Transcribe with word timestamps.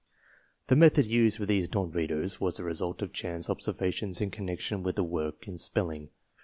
The 0.65 0.75
method 0.75 1.05
used 1.05 1.37
with 1.37 1.47
these 1.49 1.71
non 1.75 1.91
readers 1.91 2.41
was 2.41 2.57
the 2.57 2.63
result 2.63 3.03
of 3.03 3.13
chance 3.13 3.51
observations 3.51 4.19
in 4.19 4.31
connection 4.31 4.81
with 4.81 4.95
the 4.95 5.03
work 5.03 5.47
in 5.47 5.59
spelling. 5.59 6.09